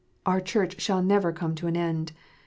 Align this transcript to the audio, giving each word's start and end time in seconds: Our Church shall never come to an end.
Our 0.25 0.41
Church 0.41 0.81
shall 0.81 1.03
never 1.03 1.31
come 1.31 1.53
to 1.53 1.67
an 1.67 1.77
end. 1.77 2.13